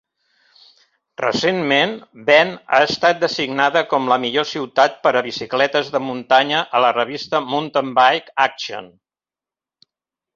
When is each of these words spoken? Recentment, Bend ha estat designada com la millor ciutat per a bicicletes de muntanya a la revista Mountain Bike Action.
Recentment, 1.21 1.91
Bend 2.29 2.55
ha 2.77 2.79
estat 2.85 3.19
designada 3.23 3.83
com 3.91 4.09
la 4.13 4.17
millor 4.23 4.47
ciutat 4.53 4.95
per 5.03 5.11
a 5.19 5.23
bicicletes 5.27 5.91
de 5.97 6.01
muntanya 6.07 6.63
a 6.79 6.81
la 6.85 6.89
revista 6.97 7.43
Mountain 7.51 7.93
Bike 8.01 8.35
Action. 8.47 8.89